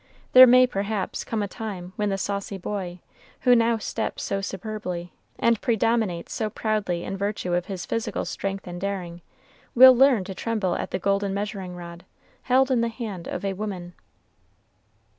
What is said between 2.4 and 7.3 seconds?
boy, who now steps so superbly, and predominates so proudly in